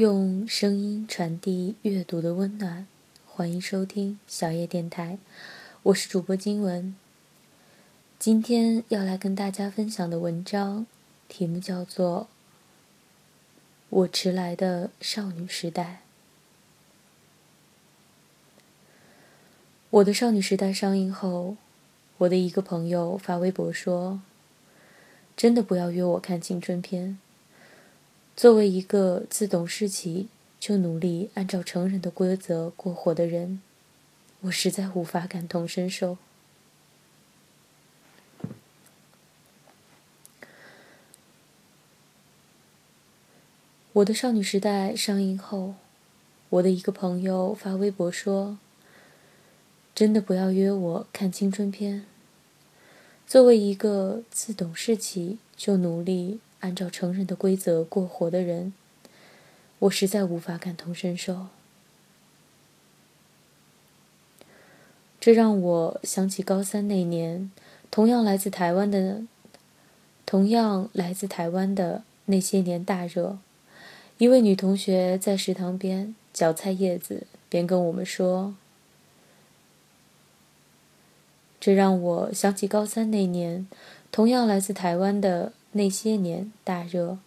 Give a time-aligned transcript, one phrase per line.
[0.00, 2.86] 用声音传递阅读的温暖，
[3.26, 5.18] 欢迎收听小叶电台，
[5.82, 6.96] 我是主播金文。
[8.18, 10.86] 今天要来跟大家分享的文章
[11.28, 12.22] 题目叫做
[13.90, 15.84] 《我迟来的少女时代》。
[19.90, 21.58] 我的少女时代上映后，
[22.16, 24.22] 我的一个朋友发微博说
[25.36, 27.18] ：“真的不要约我看青春片。”
[28.40, 30.26] 作为一个自懂事起
[30.58, 33.60] 就努力按照成人的规则过活的人，
[34.40, 36.16] 我实在无法感同身受。
[43.92, 45.74] 我的少女时代上映后，
[46.48, 48.58] 我的一个朋友发微博说
[49.94, 52.06] ：“真的不要约我看青春片。”
[53.28, 56.40] 作为一个自懂事起就努力。
[56.60, 58.72] 按照成人的规则过活的人，
[59.78, 61.46] 我实在无法感同身受。
[65.18, 67.50] 这让我想起高三那年，
[67.90, 69.22] 同样来自台湾的，
[70.24, 73.38] 同样来自台湾的那些年大热，
[74.18, 78.54] 一位女同学在食堂边嚼菜叶子，边跟我们说
[81.60, 83.66] ：“这让我想起高三那年，
[84.12, 87.18] 同样来自台湾的。”那些年大热，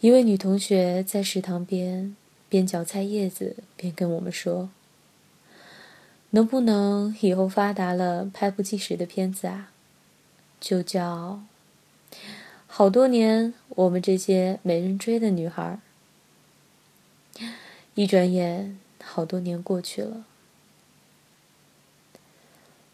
[0.00, 2.14] 一位女同学在食堂边
[2.48, 4.70] 边嚼菜叶子边跟我们说
[6.30, 9.72] ：“能不能以后发达了拍不计时的片子啊？
[10.60, 11.42] 就叫
[12.68, 15.80] 好多年我们这些没人追的女孩。”
[17.96, 20.24] 一转眼，好多年过去了，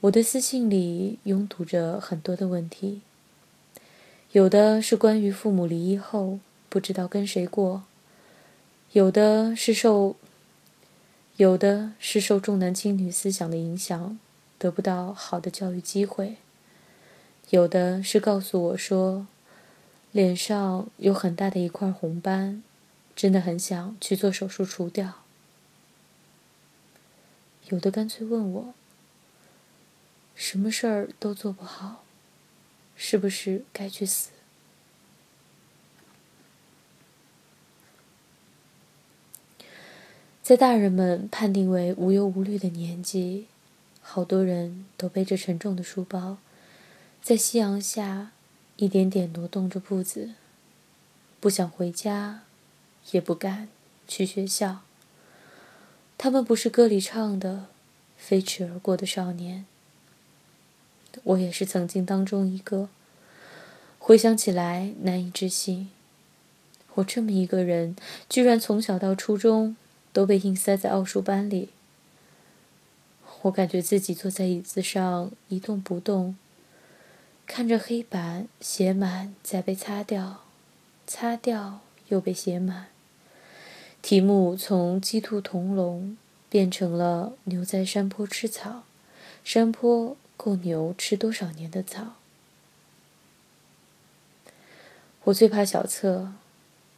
[0.00, 3.02] 我的私信里拥堵着很多的问题。
[4.36, 7.84] 有的是关于父母离异后不知道跟谁过，
[8.92, 10.14] 有的是受，
[11.38, 14.18] 有的是受重男轻女思想的影响，
[14.58, 16.36] 得不到好的教育机会，
[17.48, 19.26] 有的是告诉我说，
[20.12, 22.62] 脸上有很大的一块红斑，
[23.14, 25.22] 真的很想去做手术除掉，
[27.70, 28.74] 有的干脆问我，
[30.34, 32.02] 什么事儿都做不好。
[32.96, 34.30] 是不是该去死？
[40.42, 43.46] 在大人们判定为无忧无虑的年纪，
[44.00, 46.38] 好多人都背着沉重的书包，
[47.20, 48.30] 在夕阳下
[48.76, 50.34] 一点点挪动着步子，
[51.40, 52.44] 不想回家，
[53.10, 53.68] 也不敢
[54.06, 54.82] 去学校。
[56.16, 57.66] 他们不是歌里唱的
[58.16, 59.66] 飞驰而过的少年。
[61.24, 62.88] 我也是曾经当中一个。
[63.98, 65.90] 回想起来难以置信，
[66.94, 67.96] 我这么一个人，
[68.28, 69.76] 居然从小到初中
[70.12, 71.70] 都被硬塞在奥数班里。
[73.42, 76.36] 我感觉自己坐在椅子上一动不动，
[77.46, 80.44] 看着黑板写满再被擦掉，
[81.06, 82.86] 擦掉又被写满。
[84.00, 86.16] 题目从鸡兔同笼
[86.48, 88.84] 变成了牛在山坡吃草，
[89.42, 90.16] 山坡。
[90.36, 92.14] 够牛吃多少年的草？
[95.24, 96.32] 我最怕小测，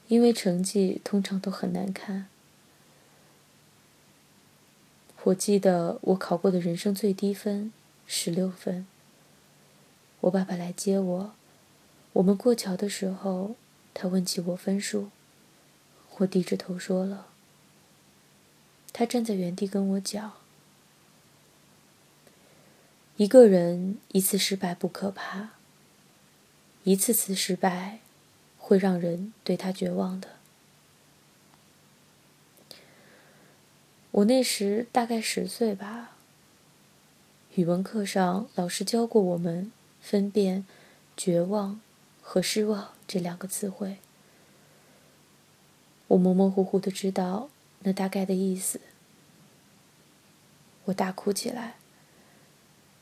[0.08, 2.28] 因为成绩通常都很难看。
[5.24, 7.72] 我记得我考过的人生最低分，
[8.06, 8.86] 十六分。
[10.20, 11.32] 我爸爸来接我，
[12.14, 13.56] 我们过桥的时候，
[13.94, 15.10] 他问起我分数，
[16.18, 17.28] 我低着头说了。
[18.92, 20.37] 他站在原地跟我讲。
[23.18, 25.48] 一个人一次失败不可怕，
[26.84, 27.98] 一次次失败
[28.56, 30.36] 会让人对他绝望的。
[34.12, 36.16] 我那时大概十岁吧。
[37.56, 40.64] 语文课上，老师教过我们分辨
[41.18, 41.80] “绝望”
[42.22, 43.96] 和“失望”这两个词汇。
[46.06, 47.50] 我模模糊糊的知道
[47.80, 48.80] 那大概的意思。
[50.84, 51.77] 我大哭起来。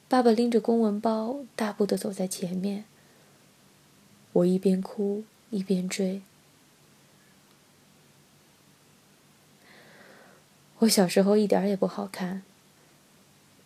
[0.09, 2.85] 爸爸拎着公文包，大步的走在前面。
[4.33, 6.23] 我一边哭一边追。
[10.81, 12.43] 我小时候一点也不好看。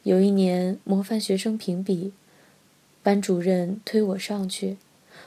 [0.05, 2.15] 有一年模范学生评比，
[3.03, 4.79] 班主任推我上去，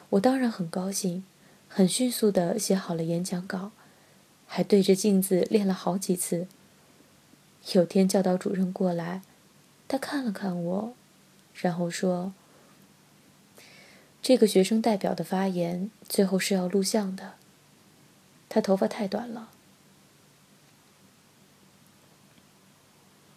[0.10, 1.24] 我当然很高兴，
[1.68, 3.72] 很迅速的写好了演讲稿，
[4.48, 6.48] 还对着镜子练了好几次。
[7.74, 9.22] 有天教导主任过来，
[9.88, 10.94] 他看了看我。
[11.54, 12.34] 然后说
[14.22, 17.34] ：“这个学生代表的发言最后是要录像的。”
[18.50, 19.50] 他头发太短了。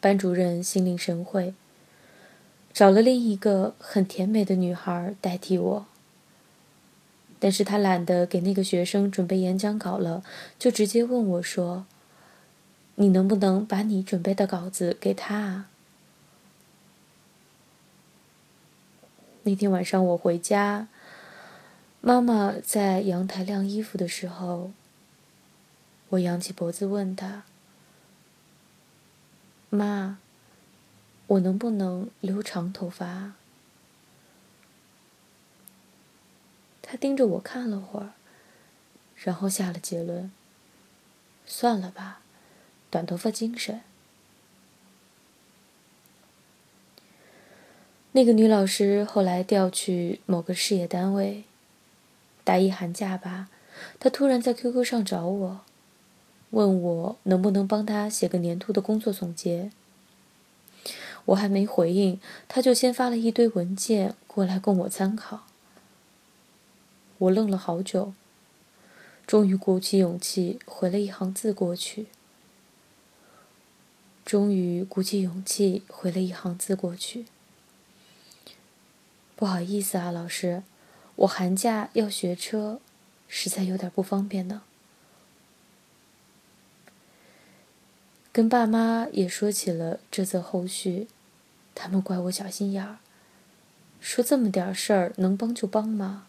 [0.01, 1.55] 班主任心领神会，
[2.73, 5.87] 找了另一个很甜美的女孩代替我。
[7.39, 10.23] 但是他懒得给那个学生准备演讲稿了，
[10.59, 11.87] 就直接问我说
[12.97, 15.71] ：“你能不能把你准备的稿子给他啊？”
[19.47, 20.89] 那天晚上我回家，
[22.01, 24.73] 妈妈在阳台晾衣服的时候，
[26.09, 27.45] 我仰起脖子问她
[29.71, 30.19] ：“妈，
[31.29, 33.35] 我能不能留长头发？”
[36.83, 38.15] 他盯着我看了会儿，
[39.15, 40.33] 然后下了结论
[41.47, 42.21] ：“算了吧，
[42.91, 43.83] 短头发精神。”
[48.17, 51.45] 那个女老师后来调去某个事业单位，
[52.45, 53.51] 大一寒假吧，
[54.01, 55.61] 她突然在 QQ 上找我，
[56.49, 59.71] 问我能不能帮她写个年度的工作总结。
[61.27, 62.19] 我还没回应，
[62.49, 65.43] 她就先发了一堆文件过来供我参考。
[67.19, 68.15] 我愣了好久，
[69.27, 72.07] 终于鼓起勇气回了一行字过去。
[74.25, 77.27] 终于鼓起勇气回了一行字过去。
[79.37, 80.63] 不好意思啊，老师，
[81.17, 82.81] 我寒假要学车，
[83.29, 84.63] 实在有点不方便呢。
[88.33, 91.07] 跟爸妈也说起了这则后续，
[91.75, 92.99] 他们怪我小心眼儿，
[94.01, 96.27] 说这么点事儿能帮就帮吗？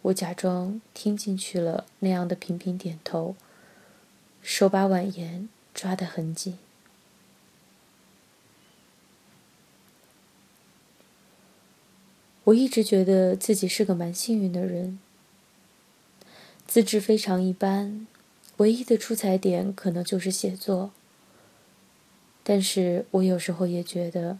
[0.00, 3.36] 我假装听进去了，那样的频频点头，
[4.40, 6.58] 手把碗沿抓得很紧。
[12.44, 14.98] 我一直觉得自己是个蛮幸运的人，
[16.66, 18.06] 资质非常一般，
[18.56, 20.90] 唯一的出彩点可能就是写作。
[22.42, 24.38] 但是我有时候也觉得，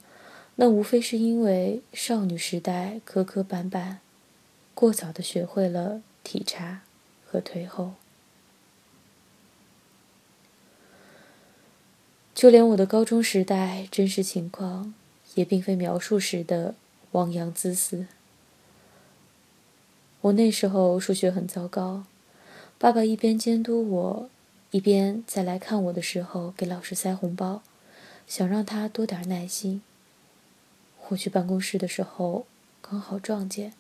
[0.56, 3.98] 那无非是因为少女时代磕磕绊绊。
[4.74, 6.82] 过早的学会了体察
[7.24, 7.92] 和退后，
[12.34, 14.94] 就连我的高中时代真实情况，
[15.34, 16.74] 也并非描述时的
[17.12, 18.06] 汪洋恣肆。
[20.22, 22.04] 我那时候数学很糟糕，
[22.78, 24.30] 爸爸一边监督我，
[24.70, 27.62] 一边在来看我的时候给老师塞红包，
[28.26, 29.82] 想让他多点耐心。
[31.08, 32.46] 我去办公室的时候，
[32.80, 33.74] 刚好撞见。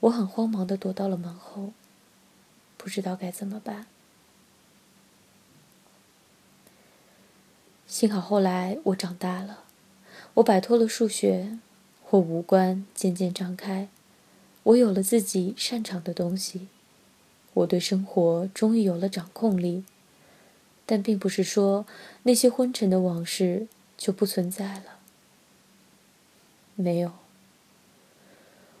[0.00, 1.72] 我很慌忙的躲到了门后，
[2.76, 3.86] 不知道该怎么办。
[7.86, 9.64] 幸好后来我长大了，
[10.34, 11.58] 我摆脱了数学，
[12.14, 13.88] 我五官渐渐张开，
[14.62, 16.68] 我有了自己擅长的东西，
[17.54, 19.82] 我对生活终于有了掌控力。
[20.86, 21.86] 但并不是说
[22.22, 23.66] 那些昏沉的往事
[23.96, 24.98] 就不存在了，
[26.76, 27.10] 没有。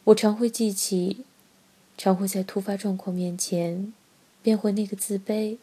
[0.04, 1.24] 我常会记起，
[1.98, 3.92] 常会在突发状况面前，
[4.44, 5.58] 变回那个自卑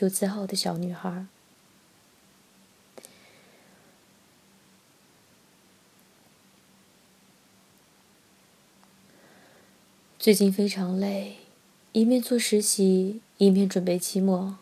[0.00, 1.26] 又自傲的小女孩。
[10.20, 11.36] 最近非常累，
[11.92, 14.56] 一面做实习，一面准备期末，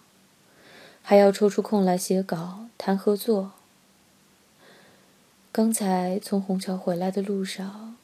[1.00, 3.52] 还要抽出空来写稿、谈合作。
[5.50, 7.96] 刚才从虹桥回来的路上。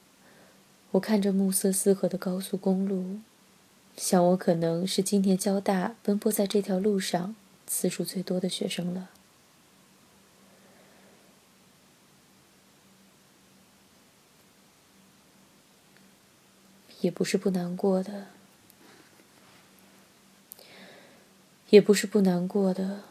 [0.93, 3.19] 我看着暮色四合的高速公路，
[3.99, 9.11] 想我可能是今年交大奔波在这条路上次数最多的学生了。
[17.03, 18.29] 也不是不难过的，
[21.71, 23.03] 也不是不难过的。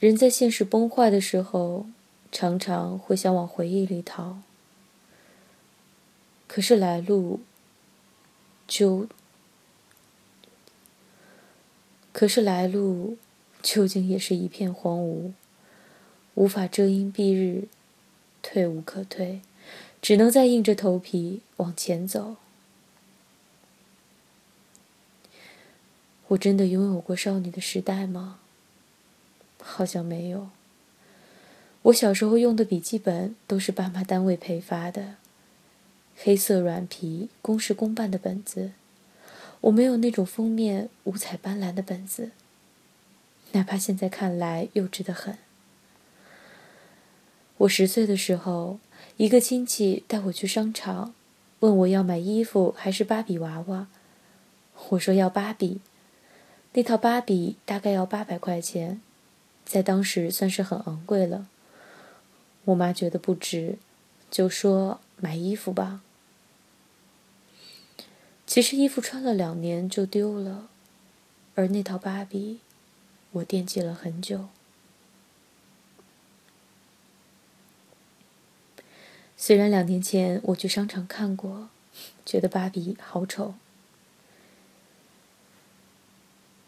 [0.00, 1.86] 人在现实崩坏的时候，
[2.32, 4.38] 常常会想往回忆里逃。
[6.46, 7.40] 可是来路，
[8.66, 9.06] 就，
[12.12, 13.18] 可是来路，
[13.62, 15.32] 究竟也是一片荒芜，
[16.34, 17.68] 无法遮阴蔽日，
[18.40, 19.42] 退无可退，
[20.00, 22.36] 只能再硬着头皮往前走。
[26.34, 28.38] 我真的拥有过少女的时代吗？
[29.60, 30.48] 好像没有。
[31.82, 35.16] 我小时候用的笔记本都是爸妈单位配发的。
[36.16, 38.72] 黑色软皮、公事公办的本子，
[39.62, 42.30] 我没有那种封面五彩斑斓的本子。
[43.52, 45.38] 哪怕现在看来幼稚的很。
[47.58, 48.78] 我十岁的时候，
[49.16, 51.14] 一个亲戚带我去商场，
[51.60, 53.86] 问我要买衣服还是芭比娃娃。
[54.90, 55.80] 我说要芭比，
[56.74, 59.00] 那套芭比大概要八百块钱，
[59.64, 61.46] 在当时算是很昂贵了。
[62.64, 63.78] 我妈觉得不值，
[64.28, 66.02] 就说买衣服吧。
[68.44, 70.68] 其实衣服穿了两年就丢了，
[71.54, 72.58] 而那套芭比，
[73.30, 74.48] 我惦记了很久。
[79.36, 81.68] 虽然两年前我去商场看过，
[82.26, 83.54] 觉得芭比好丑。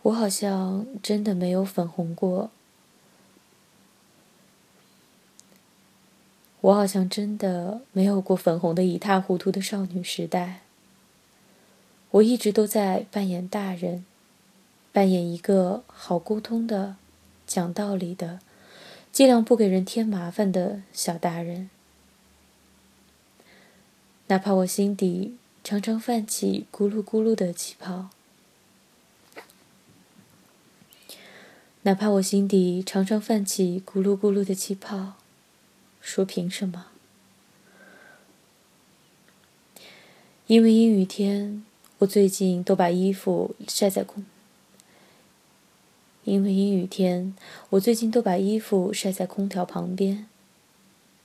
[0.07, 2.51] 我好像真的没有粉红过，
[6.61, 10.61] 我好像真的没有过粉红的一塌糊涂的少女时代。
[12.13, 14.05] 我一直都在扮演大人，
[14.93, 16.95] 扮演一个好沟通的、
[17.45, 18.39] 讲道理的、
[19.11, 21.69] 尽量不给人添麻烦的小大人。
[24.29, 28.11] 哪怕我心底常常泛起咕噜咕噜的气泡。
[31.87, 35.13] 哪怕我心底常常泛起咕噜咕噜的气泡，
[36.01, 36.87] 说凭什么？
[40.49, 41.65] 因为阴雨天，
[41.99, 44.25] 我最近都把衣服晒在空。
[46.25, 47.37] 因为阴雨天，
[47.71, 50.27] 我最近都把衣服晒在空调旁边。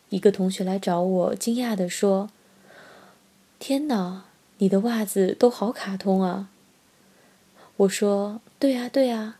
[0.10, 2.30] 一个同学来找我，惊讶地说
[3.58, 4.26] ：“天哪，
[4.60, 6.52] 你的袜子都好卡通啊！”
[7.78, 9.40] 我说：“对啊，对啊。”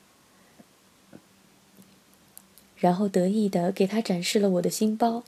[2.82, 5.24] 然后得意的给他展示了我的新包，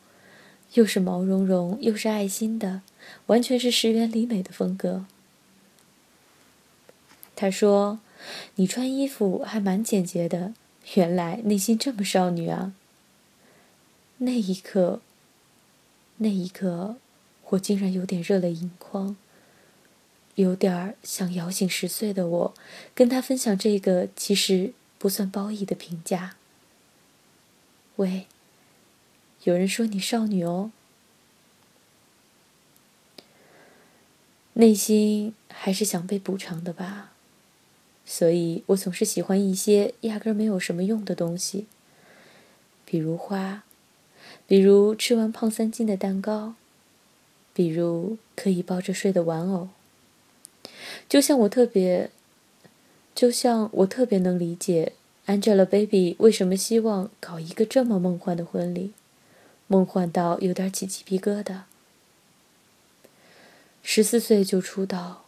[0.74, 2.81] 又是毛茸茸又是爱心的，
[3.27, 5.05] 完全是石原里美的风格。
[7.36, 8.00] 他说
[8.55, 10.55] ：“你穿衣服还蛮简洁的，
[10.95, 12.74] 原来内心这么少女啊。”
[14.17, 15.01] 那一刻，
[16.17, 16.95] 那一刻，
[17.50, 19.15] 我竟然有点热泪盈眶，
[20.33, 22.53] 有点想摇醒十岁的我，
[22.95, 26.36] 跟他分享这个其实不算褒义的评价。
[27.97, 28.25] 喂，
[29.43, 30.71] 有人说你少女哦，
[34.53, 37.12] 内心还是想被补偿的吧，
[38.03, 41.67] 所以我总是喜欢一些压根没有什么用的东西，
[42.83, 43.63] 比如花，
[44.47, 46.55] 比如吃完胖三斤的蛋糕，
[47.53, 49.69] 比如可以抱着睡的玩偶。
[51.07, 52.09] 就像我特别，
[53.13, 54.93] 就像我特别能理解。
[55.25, 58.91] Angelababy 为什么希望搞一个这么梦幻的婚礼？
[59.67, 61.61] 梦幻到有点起鸡皮疙瘩。
[63.81, 65.23] 十四岁就出道，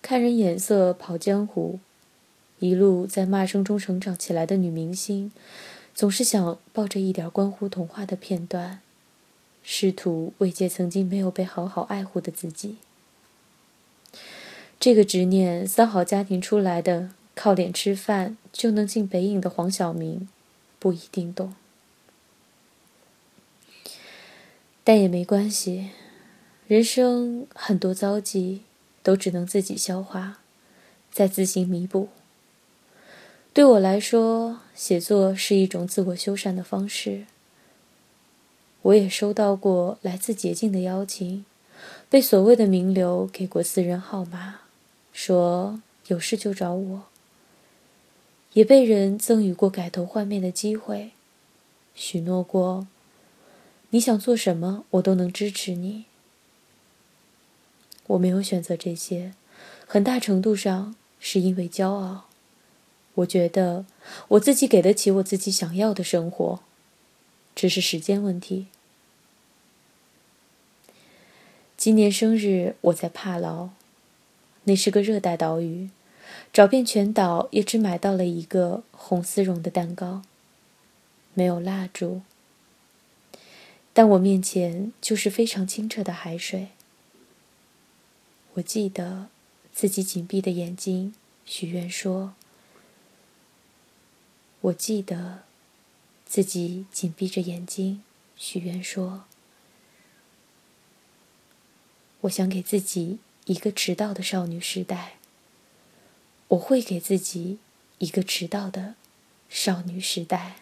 [0.00, 1.80] 看人眼色跑江湖，
[2.60, 5.32] 一路在骂声中成长起来的女明星，
[5.92, 8.80] 总是想抱着一点关乎童话的片段，
[9.64, 12.76] 试图慰藉曾经没有被好好爱护的自己。
[14.78, 17.10] 这个执念，三好家庭出来的。
[17.34, 20.28] 靠脸吃饭就能进北影的黄晓明，
[20.78, 21.54] 不一定懂，
[24.84, 25.90] 但也没关系。
[26.68, 28.62] 人生很多遭际，
[29.02, 30.38] 都只能自己消化，
[31.10, 32.08] 再自行弥补。
[33.52, 37.26] 对我来说，写作是一种自我修缮的方式。
[38.82, 41.44] 我也收到过来自捷径的邀请，
[42.08, 44.60] 被所谓的名流给过私人号码，
[45.12, 47.02] 说有事就找我。
[48.54, 51.12] 也被人赠予过改头换面的机会，
[51.94, 52.86] 许诺过，
[53.90, 56.04] 你想做什么，我都能支持你。
[58.08, 59.32] 我没有选择这些，
[59.86, 62.26] 很大程度上是因为骄傲。
[63.14, 63.86] 我觉得
[64.28, 66.60] 我自己给得起我自己想要的生活，
[67.54, 68.66] 只是时间问题。
[71.76, 73.70] 今年生日我在帕劳，
[74.64, 75.90] 那是个热带岛屿。
[76.52, 80.22] 找遍全岛，也只买到了一个红丝绒的蛋糕，
[81.34, 82.22] 没有蜡烛。
[83.94, 86.68] 但我面前就是非常清澈的海水。
[88.54, 89.28] 我记得
[89.72, 91.14] 自己紧闭的眼睛，
[91.46, 92.34] 许愿说
[94.60, 95.42] ：“我记得
[96.26, 98.02] 自己紧闭着眼睛，
[98.36, 99.24] 许愿说，
[102.22, 105.14] 我想给自己一个迟到的少女时代。”
[106.52, 107.58] 我会给自己
[107.98, 108.94] 一个迟到的
[109.48, 110.56] 少女时代。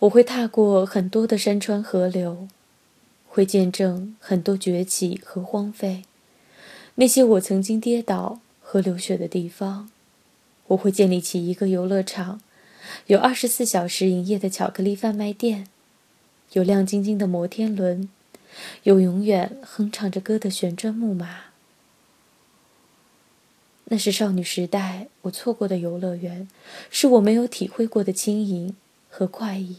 [0.00, 2.48] 我会踏过很多的山川河流，
[3.28, 6.04] 会见证很多崛起和荒废。
[6.96, 9.90] 那些我曾经跌倒和流血的地方，
[10.68, 12.40] 我会建立起一个游乐场，
[13.06, 15.66] 有二十四小时营业的巧克力贩卖店，
[16.52, 18.08] 有亮晶晶的摩天轮，
[18.84, 21.53] 有永远哼唱着歌的旋转木马。
[23.86, 26.48] 那是少女时代我错过的游乐园，
[26.90, 28.74] 是我没有体会过的轻盈
[29.08, 29.78] 和快意。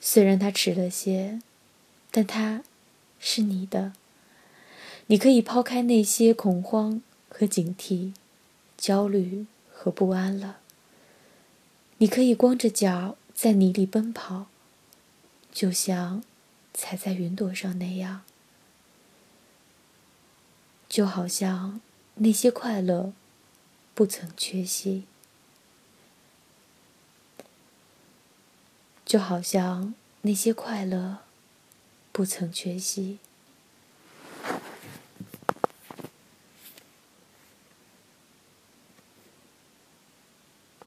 [0.00, 1.40] 虽然它迟了些，
[2.10, 2.62] 但它
[3.18, 3.92] 是你的。
[5.06, 8.12] 你可以抛开那些恐慌和警惕、
[8.76, 10.58] 焦虑和不安了。
[11.98, 14.46] 你可以光着脚在泥里奔跑，
[15.52, 16.24] 就像
[16.74, 18.22] 踩在云朵上那样。
[20.94, 21.80] 就好像
[22.14, 23.12] 那些快乐
[23.96, 25.02] 不曾缺席，
[29.04, 31.18] 就好像那些快乐
[32.12, 33.18] 不曾缺席。